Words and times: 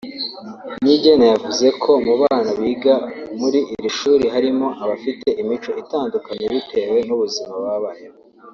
Niyigena 0.81 1.25
yavuze 1.33 1.67
ko 1.81 1.91
mu 2.05 2.13
bana 2.21 2.51
biga 2.59 2.95
muri 3.39 3.59
iri 3.73 3.89
shuri 3.97 4.25
harimo 4.33 4.67
abafite 4.83 5.27
imico 5.41 5.69
itandukanye 5.83 6.45
bitewe 6.53 6.97
n’ubuzima 7.07 7.53
babayemo 7.65 8.19